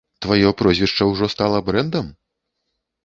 Тваё 0.25 0.53
прозвішча 0.61 1.07
ўжо 1.11 1.29
стала 1.35 1.61
брэндам? 1.71 2.11